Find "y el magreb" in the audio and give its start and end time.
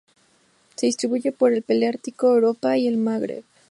2.75-3.43